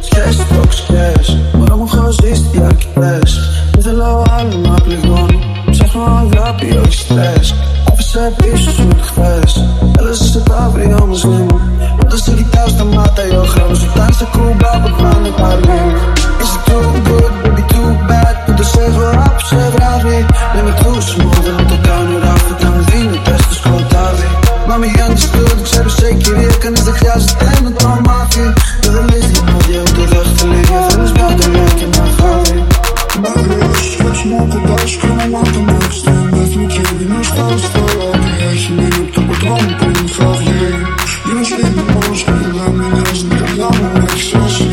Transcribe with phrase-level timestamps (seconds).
[0.00, 3.38] Σχέσεις τοξικές Μωρά μου έχω ζήσει διαρκετές
[3.72, 5.38] Δεν θέλω άλλο να πληγώνω
[5.70, 7.54] Ψάχνω αγάπη, όχι στρες
[7.90, 9.64] Άφησα πίσω σου το χθες
[9.98, 11.46] Έλαζε σε ταύρι όμως μου
[12.00, 16.17] Όταν σε κοιτάω στα μάτια ο χρόνος Όταν στα κουμπά που πάνε πάλι
[41.38, 44.67] Usually the most, but I'm in the house, and I'm like, so, so.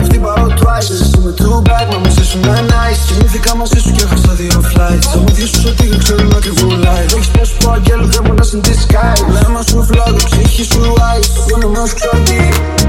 [0.00, 0.90] Μου φτάνει μια το χτύπαω twice.
[0.94, 3.00] Εσύ είμαι too bad, μα μαζί σου είναι nice.
[3.06, 5.06] Κοιμήθηκα μαζί σου και έχασα δύο flights.
[5.12, 8.42] Τα μούδια σου ότι δεν ξέρω να κρυβούλάει Έχεις πέσει που αγγέλου δεν μου να
[8.42, 12.79] στην τη sky Βλέμμα σου φλόγο, ψυχή σου ice Το όνομα σου ξέρω